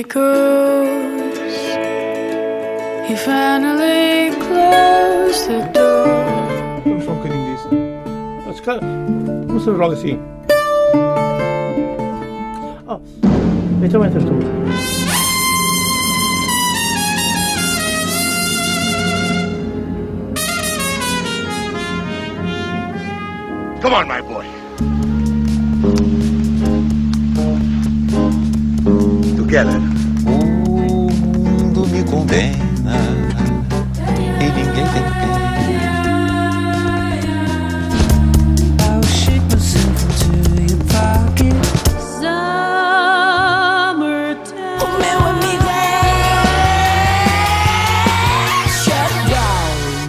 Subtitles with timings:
[0.00, 1.36] echoes.
[3.06, 6.08] He finally closed the door.
[6.86, 7.62] I'm shocking this.
[8.46, 9.52] That's kind of.
[9.52, 10.18] What's the wrong thing?
[12.88, 13.02] Oh,
[13.84, 14.40] it's a winter tool.
[23.82, 24.46] Come on, my boy.
[29.36, 29.89] Together.
[32.20, 33.00] Condena
[34.40, 35.40] e ninguém tem pena.
[38.82, 40.28] I'll shake myself into
[40.60, 41.56] your pocket.
[42.20, 42.60] Summertime.
[45.00, 45.64] Meu amigo
[48.68, 49.14] Shut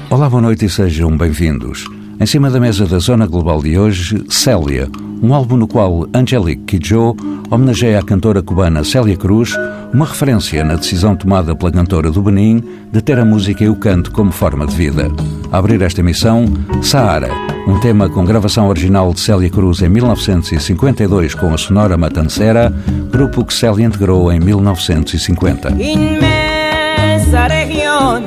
[0.10, 1.86] Olá, boa noite e sejam bem-vindos.
[2.20, 4.90] Em cima da mesa da Zona Global de hoje, Célia,
[5.24, 7.16] um álbum no qual Angelique Kidjo
[7.50, 9.54] homenageia a cantora cubana Célia Cruz,
[9.94, 13.76] uma referência na decisão tomada pela cantora do Benin de ter a música e o
[13.76, 15.12] canto como forma de vida.
[15.52, 16.46] A abrir esta emissão,
[16.82, 17.29] Saara,
[17.68, 22.74] um tema com gravação original de Célia Cruz em 1952 com a Sonora Matancera,
[23.12, 25.71] grupo que Célia integrou em 1950.
[25.71, 28.23] inmensa región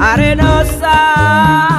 [0.00, 1.73] arenosa,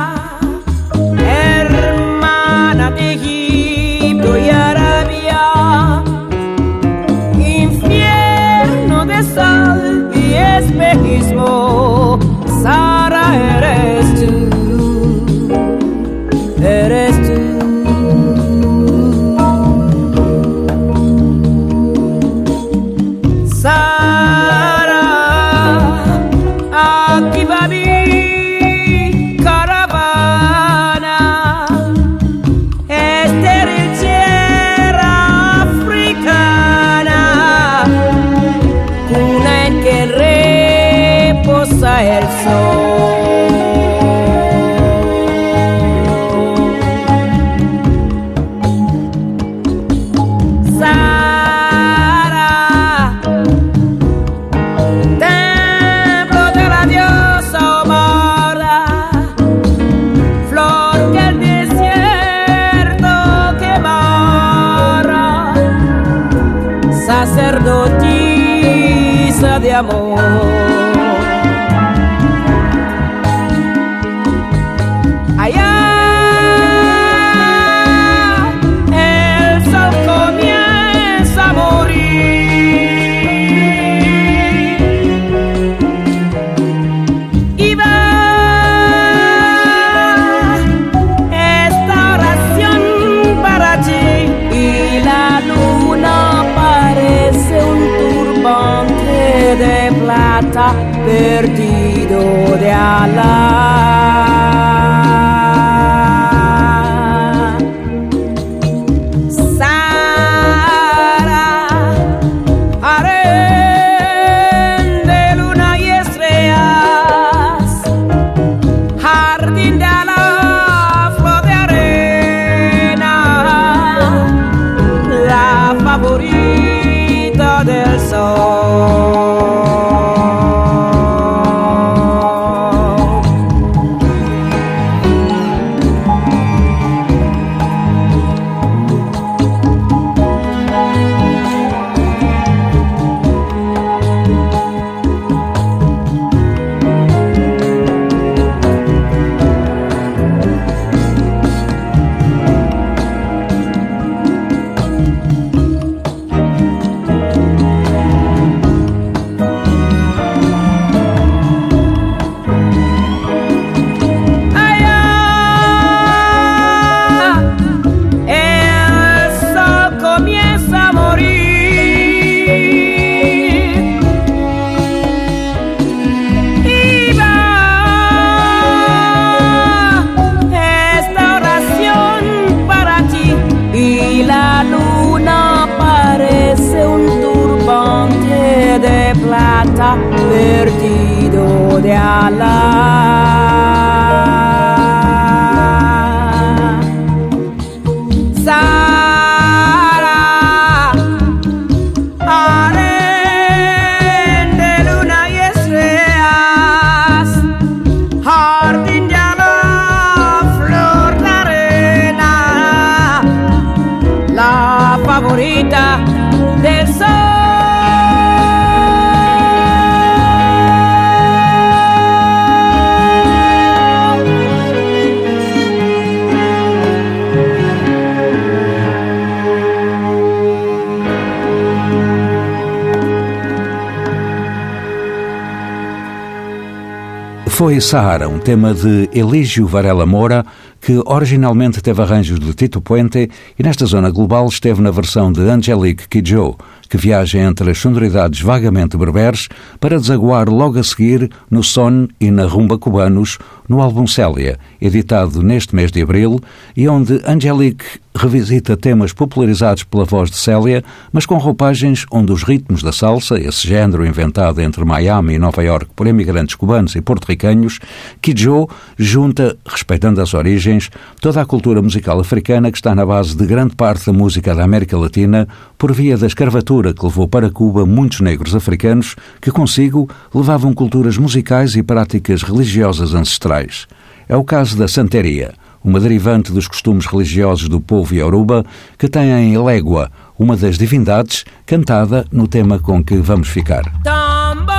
[237.55, 240.46] foi Sahara, um tema de Elígio Varela Moura,
[240.81, 245.40] que originalmente teve arranjos de Tito Puente e nesta zona global esteve na versão de
[245.40, 246.57] Angelique Kidjo,
[246.90, 249.47] que viaja entre as sonoridades vagamente berberes
[249.79, 253.37] para desaguar logo a seguir no son e na rumba cubanos
[253.69, 256.41] no álbum Célia, editado neste mês de abril,
[256.75, 262.44] e onde Angelique revisita temas popularizados pela voz de Célia, mas com roupagens onde os
[262.44, 267.01] ritmos da salsa, esse género inventado entre Miami e Nova York por imigrantes cubanos e
[267.01, 267.79] porto-ricanhos,
[268.22, 270.89] Kidjo junta, respeitando as origens,
[271.20, 274.63] toda a cultura musical africana que está na base de grande parte da música da
[274.63, 280.10] América Latina por via da escravatura que levou para Cuba muitos negros africanos que consigo
[280.34, 283.88] levavam culturas musicais e práticas religiosas ancestrais.
[284.27, 285.53] É o caso da santeria,
[285.86, 288.65] uma derivante dos costumes religiosos do povo Yoruba,
[288.98, 293.84] que tem em Légua, uma das divindades, cantada no tema com que vamos ficar.
[294.03, 294.72] Tambo,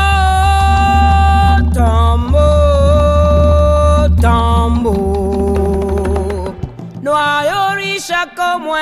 [1.73, 2.39] tambo,
[4.21, 4.97] tambo.
[7.01, 7.13] No
[8.35, 8.75] como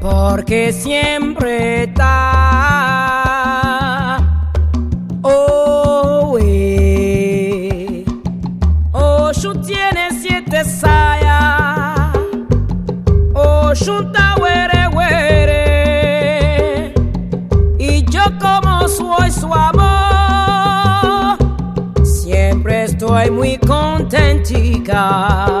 [0.00, 2.39] porque siempre está.
[24.50, 25.59] chica.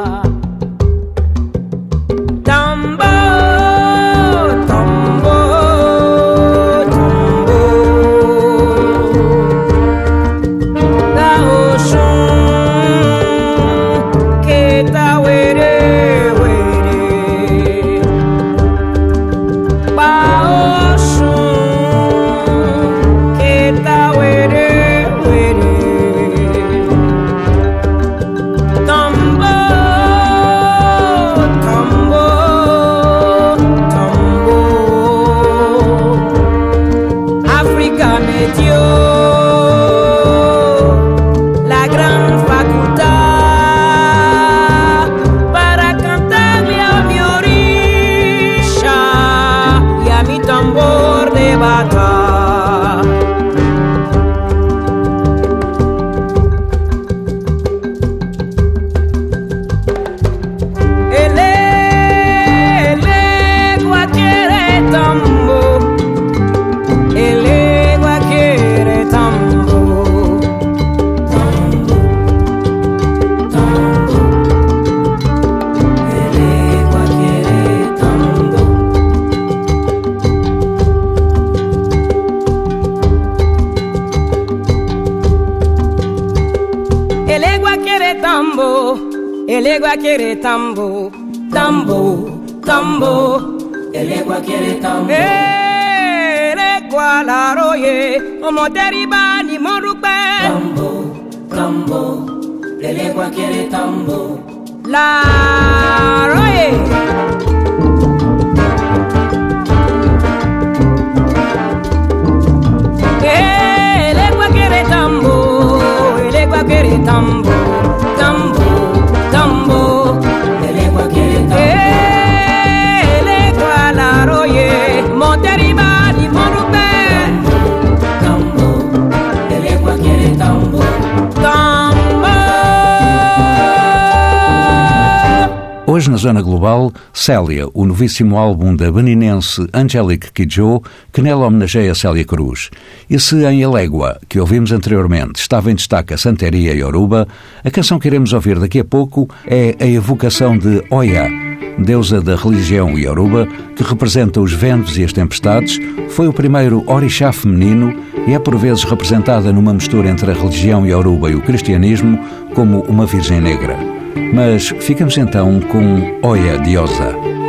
[135.92, 140.80] Hoje, na Zona Global, Célia, o novíssimo álbum da beninense Angelique Kidjo,
[141.12, 142.70] que nela homenageia Célia Cruz.
[143.10, 147.26] E se em Alégua, que ouvimos anteriormente, estava em destaque a Santeria e Yoruba,
[147.64, 151.28] a canção que iremos ouvir daqui a pouco é a evocação de Oya,
[151.76, 155.80] deusa da religião Yoruba, que representa os ventos e as tempestades,
[156.10, 157.92] foi o primeiro orixá feminino
[158.28, 162.16] e é por vezes representada numa mistura entre a religião Yoruba e o cristianismo
[162.54, 163.99] como uma virgem negra.
[164.32, 167.39] Mas ficamos então com Oya Diosa.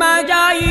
[0.00, 0.69] Yemaya y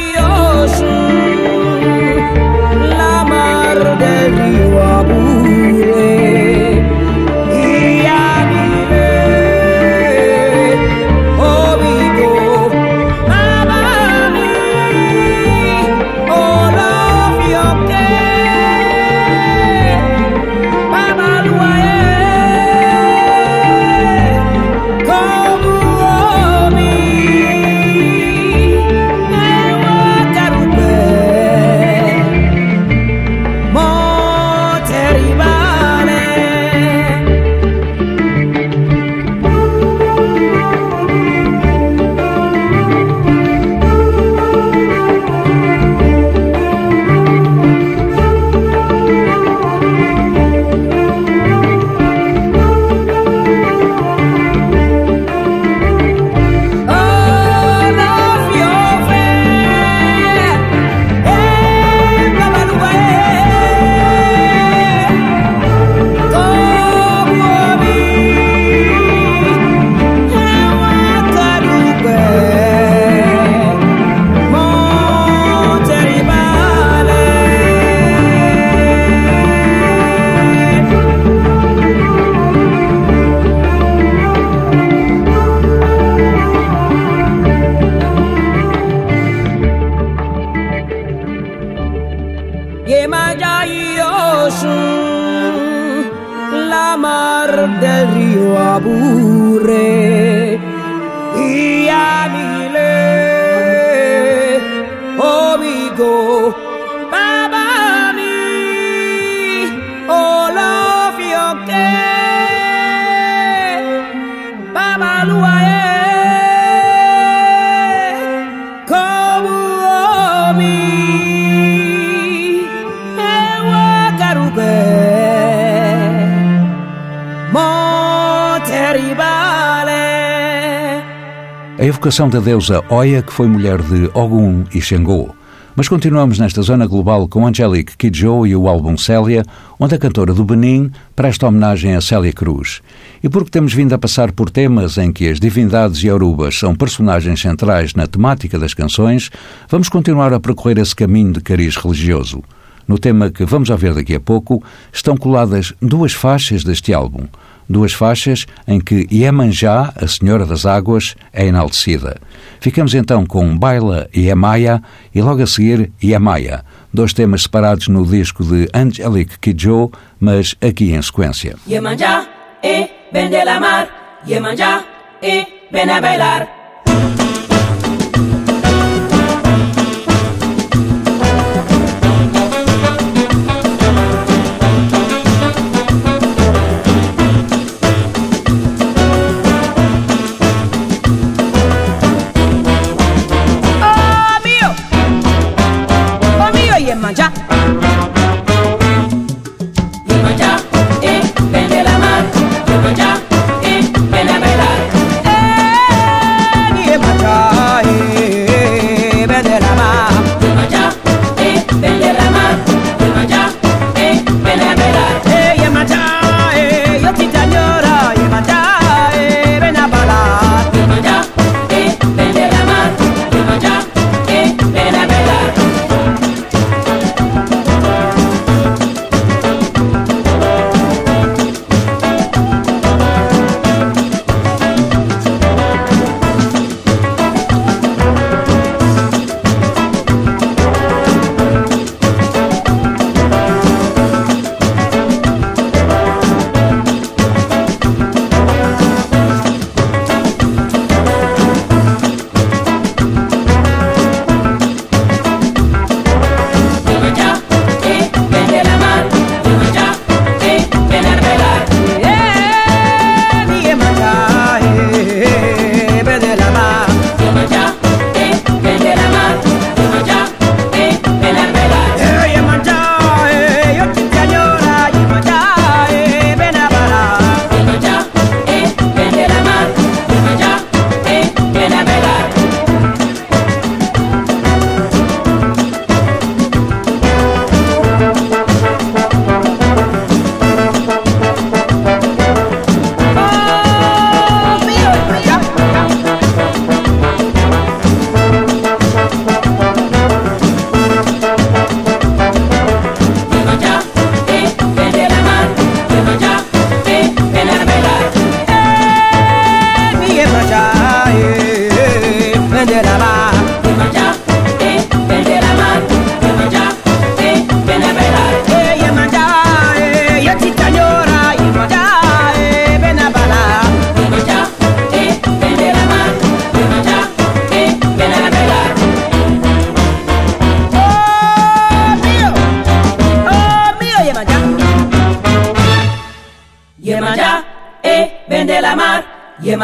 [132.09, 135.29] evocação da deusa Oya, que foi mulher de Ogum e Xangô.
[135.75, 139.43] Mas continuamos nesta zona global com Angelique Kidjo e o álbum Célia,
[139.79, 142.81] onde a cantora do Benin presta homenagem a Célia Cruz.
[143.21, 146.73] E porque temos vindo a passar por temas em que as divindades e arubas são
[146.73, 149.29] personagens centrais na temática das canções,
[149.69, 152.41] vamos continuar a percorrer esse caminho de cariz religioso.
[152.87, 157.27] No tema que vamos ouvir daqui a pouco, estão coladas duas faixas deste álbum.
[157.69, 162.19] Duas faixas em que Iemanjá, a Senhora das Águas, é enaltecida.
[162.59, 164.81] Ficamos então com Baila Iemaya
[165.13, 170.93] e logo a seguir Iemaya, dois temas separados no disco de Angelique Kidjo, mas aqui
[170.93, 171.55] em sequência.
[171.67, 172.27] Yemanja,
[172.63, 173.87] eh, ven de la mar.
[174.27, 174.83] Yemanja,
[175.21, 177.28] eh, ven a bailar.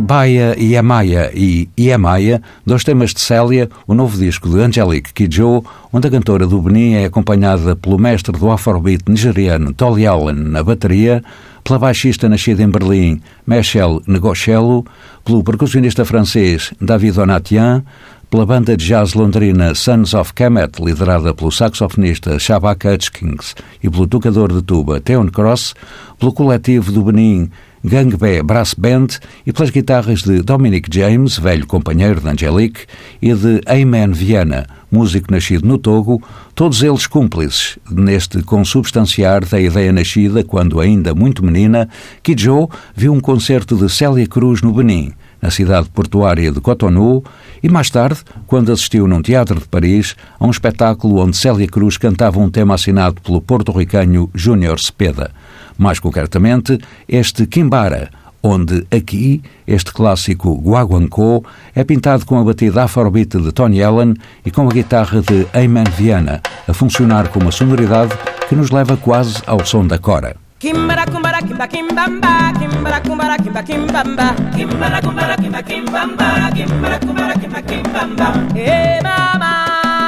[0.01, 5.63] Baia e Amaya e Iemaya, dois temas de Célia, o novo disco de Angelique Kidjo,
[5.91, 10.63] onde a cantora do Benin é acompanhada pelo mestre do afrobeat nigeriano Tolly Allen na
[10.63, 11.23] bateria,
[11.63, 14.85] pela baixista nascida em Berlim, Michel Negochello,
[15.23, 17.83] pelo percussionista francês David Donatien,
[18.29, 24.07] pela banda de jazz londrina Sons of Kemet, liderada pelo saxofonista Shabak Hutchins e pelo
[24.07, 25.75] tocador de tuba Theon Cross,
[26.17, 27.51] pelo coletivo do Benin
[27.85, 29.07] Gangbé Brass Band
[29.45, 32.85] e pelas guitarras de Dominic James, velho companheiro de Angelique,
[33.21, 36.23] e de Ayman Viana, músico nascido no Togo,
[36.55, 41.89] todos eles cúmplices neste consubstanciar da ideia nascida quando ainda muito menina,
[42.21, 47.21] Kidjo viu um concerto de Célia Cruz no Benin, na cidade portuária de Cotonou,
[47.61, 51.97] e mais tarde, quando assistiu num teatro de Paris a um espetáculo onde Célia Cruz
[51.97, 55.31] cantava um tema assinado pelo porto-ricano Júnior Cepeda.
[55.77, 58.09] Mais concretamente, este Kimbara,
[58.41, 64.51] onde aqui este clássico Guaguancó é pintado com a batida afrobeat de Tony Allen e
[64.51, 68.13] com a guitarra de Ayman Viana, a funcionar com uma sonoridade
[68.49, 70.35] que nos leva quase ao som da cora.
[70.59, 77.61] Kimbara kumbara kimba kimbamba kimbara kumbara kimba kimbamba kimbara kumbara kimba kimbamba kimbara kumbara kimba
[77.61, 79.53] kimbamba eh mama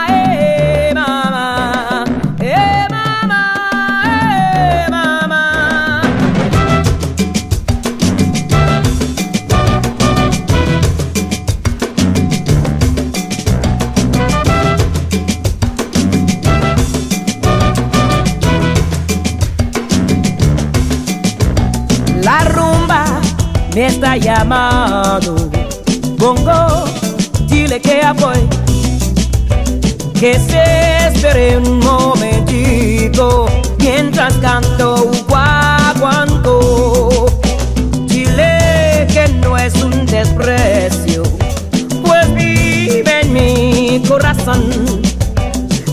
[0.10, 2.06] eh mama
[2.40, 2.95] eh mama
[23.76, 25.36] me está llamando.
[26.18, 26.86] Bongo,
[27.50, 28.48] dile que ya voy.
[30.18, 33.48] Que se espere un momentito
[33.80, 37.26] mientras canto guaguancó.
[38.08, 41.24] Dile que no es un desprecio,
[42.06, 44.64] pues vive en mi corazón.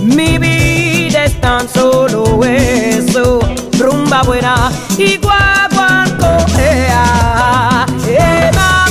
[0.03, 3.41] Mi vida es tan solo eso,
[3.77, 6.47] rumba buena y guaguancó.
[6.61, 6.93] Eh,
[8.53, 8.82] Bye.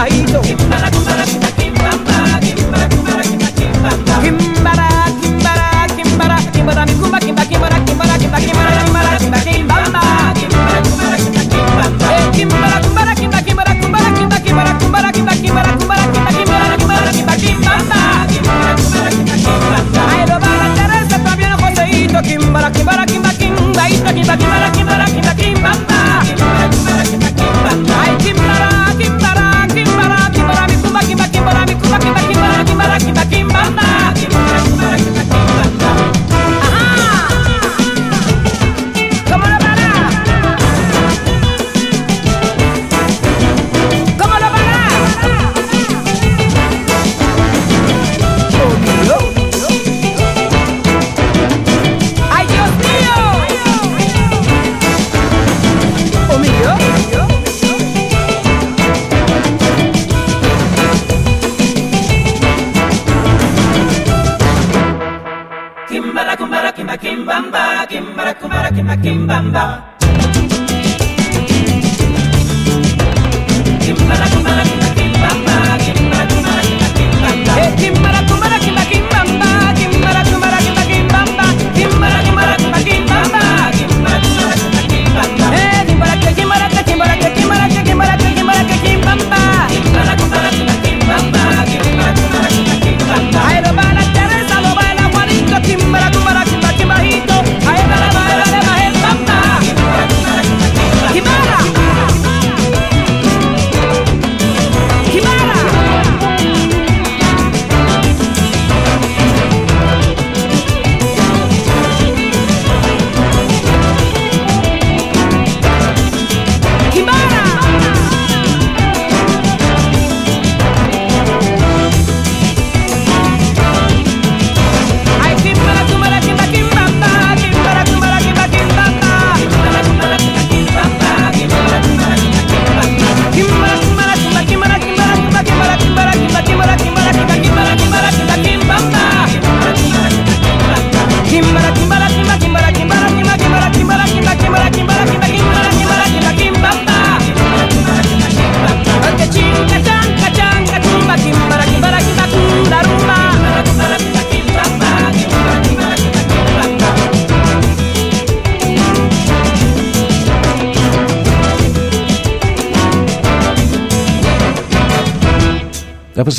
[0.00, 0.89] pasadito.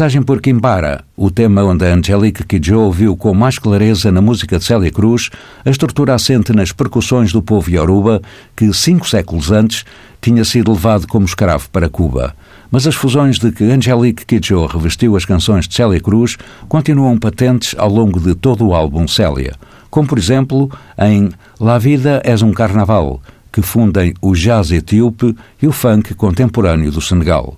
[0.02, 4.58] Passagem por Kimbara, o tema onde a Angelique Kidjo viu com mais clareza na música
[4.58, 5.30] de Célia Cruz
[5.64, 8.20] a estrutura assente nas percussões do povo Yoruba
[8.56, 9.86] que, cinco séculos antes,
[10.20, 12.36] tinha sido levado como escravo para Cuba.
[12.72, 16.36] Mas as fusões de que Angelique Kidjo revestiu as canções de Célia Cruz
[16.68, 19.54] continuam patentes ao longo de todo o álbum Célia,
[19.92, 25.68] como por exemplo em La Vida és um Carnaval, que fundem o jazz etíope e
[25.68, 27.56] o funk contemporâneo do Senegal.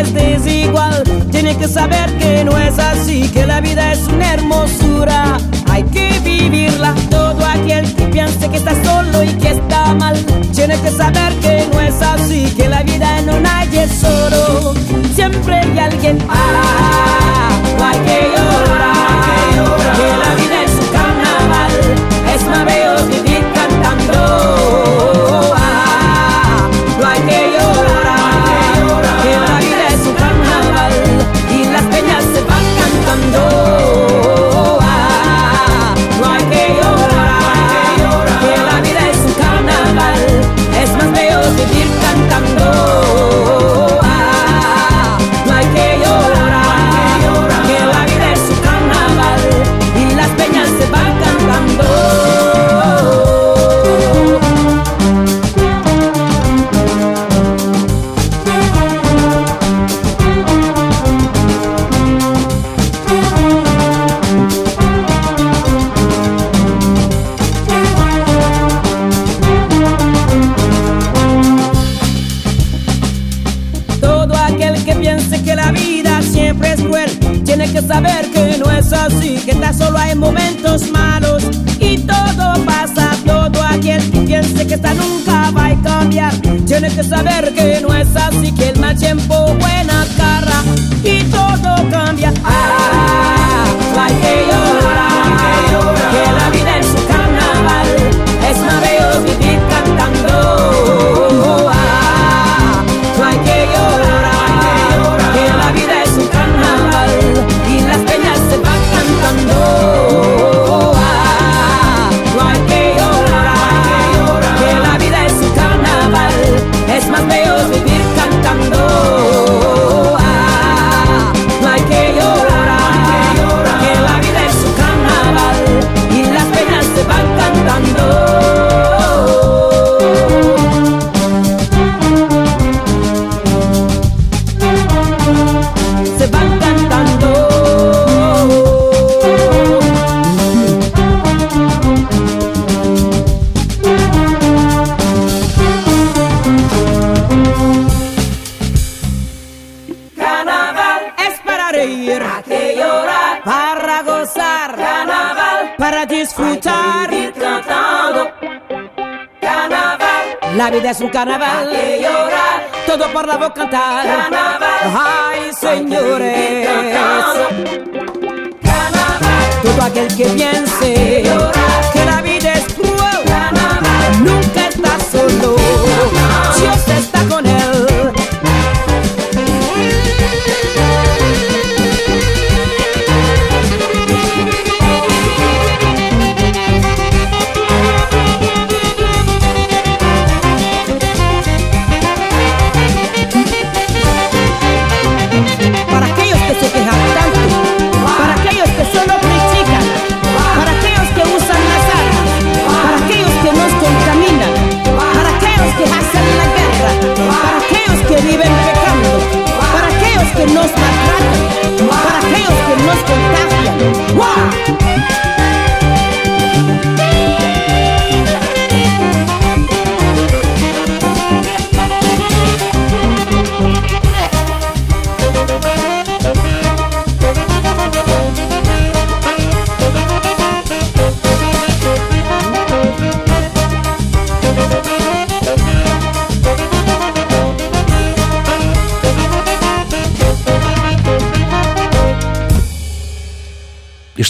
[0.00, 1.02] es desigual.
[1.30, 5.36] Tiene que saber que no es así, que la vida es una hermosura.
[5.70, 6.94] Hay que vivirla.
[7.10, 10.16] Todo aquel que piense que está solo y que está mal,
[10.54, 13.90] tiene que saber que no es así, que la vida no hay es.
[15.14, 16.18] Siempre hay alguien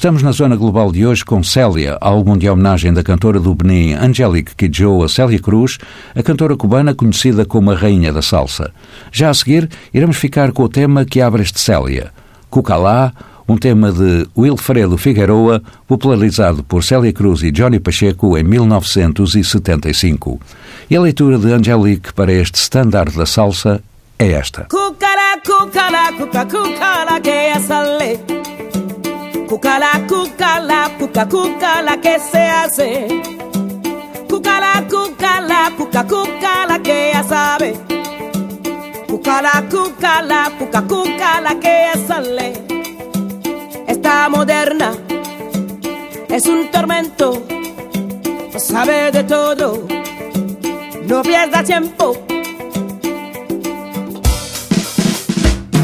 [0.01, 3.93] Estamos na zona global de hoje com Célia, álbum de homenagem da cantora do Benin
[3.93, 5.77] Angelique Kidjo a Célia Cruz,
[6.15, 8.73] a cantora cubana conhecida como a Rainha da Salsa.
[9.13, 12.15] Já a seguir, iremos ficar com o tema que abre este Célia,
[12.49, 13.13] Cucalá,
[13.47, 20.41] um tema de Wilfredo Figueroa, popularizado por Célia Cruz e Johnny Pacheco em 1975.
[20.89, 23.83] E a leitura de Angelique para este standard da salsa
[24.19, 24.63] é esta.
[24.71, 28.50] Cucala, cucala, cuca, cucala, que sale.
[29.51, 33.09] Cucala, cucala, cuca, cucala, que se hace.
[34.29, 37.75] Cucala, cucala, cuca, cucala, que ya sabe.
[39.09, 42.53] Cucala, cucala, cuca, cucala, que ya sale.
[43.89, 44.93] Está moderna,
[46.29, 47.43] es un tormento,
[48.57, 49.85] sabe de todo,
[51.09, 52.17] no pierda tiempo.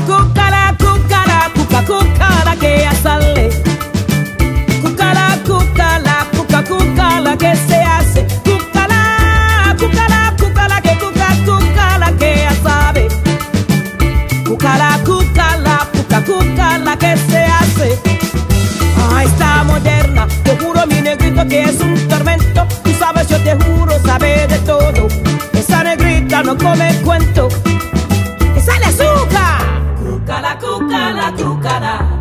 [0.06, 2.25] Cucala, cucala, cuca, cucala,
[2.60, 3.50] que sale.
[4.82, 8.26] Cucala, cucala, cuca, cucala, que se hace.
[8.44, 13.08] Cucala, cucala, cucala, que cuca, cucala, que ya sabe.
[14.44, 17.98] Cucala, cucala, cuca, cucala, que se hace.
[18.98, 22.66] Ah, está moderna, te juro mi negrito que es un tormento.
[22.82, 25.08] Tú sabes, yo te juro, sabe de todo.
[25.52, 27.48] Esa negrita no come cuento.
[28.56, 29.56] Esa le azúcar.
[30.02, 32.15] cucala, cucala, cucala,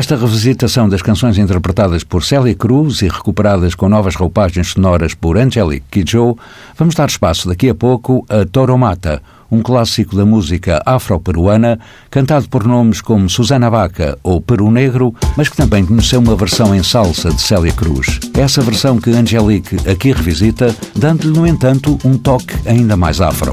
[0.00, 5.12] E nesta revisitação das canções interpretadas por Célia Cruz e recuperadas com novas roupagens sonoras
[5.12, 6.38] por Angelique Kidjo,
[6.74, 11.78] vamos dar espaço daqui a pouco a Toromata, um clássico da música afro-peruana,
[12.10, 16.74] cantado por nomes como Susana Vaca ou Peru Negro, mas que também conheceu uma versão
[16.74, 18.20] em salsa de Célia Cruz.
[18.38, 23.52] Essa versão que Angelique aqui revisita, dando-lhe, no entanto, um toque ainda mais afro.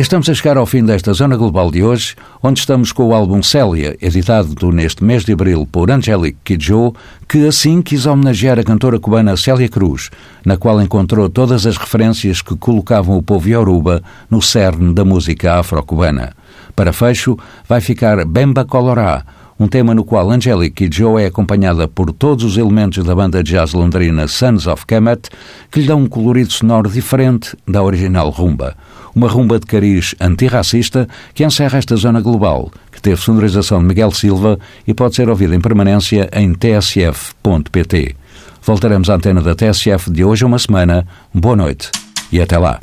[0.00, 3.42] Estamos a chegar ao fim desta Zona Global de hoje, onde estamos com o álbum
[3.42, 6.94] Célia, editado neste mês de abril por Angélica Kidjo,
[7.28, 10.08] que assim quis homenagear a cantora cubana Célia Cruz,
[10.42, 15.58] na qual encontrou todas as referências que colocavam o povo Yoruba no cerne da música
[15.58, 16.34] afro-cubana.
[16.74, 17.38] Para fecho,
[17.68, 19.22] vai ficar Bemba Colorá,
[19.58, 23.52] um tema no qual Angelique Kidjo é acompanhada por todos os elementos da banda de
[23.52, 25.28] jazz londrina Sons of Kemet,
[25.70, 28.74] que lhe dão um colorido sonoro diferente da original rumba
[29.14, 34.10] uma rumba de cariz antirracista que encerra esta zona global, que teve sonorização de Miguel
[34.12, 38.16] Silva e pode ser ouvida em permanência em tsf.pt.
[38.62, 41.06] Voltaremos à antena da TSF de hoje a uma semana.
[41.32, 41.90] Boa noite
[42.30, 42.78] e até lá.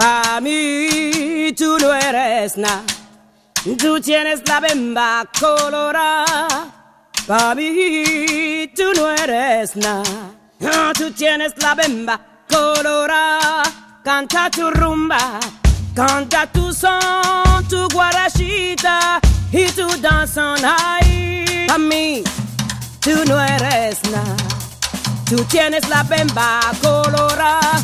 [14.04, 15.66] Canta tu rumba.
[15.98, 19.20] Canta tu son, tu guarachita
[19.52, 21.66] y tu danzón ahí.
[21.74, 22.24] A mí,
[23.02, 24.36] tú no eres nada.
[25.28, 27.82] Tú tienes la bemba colorada.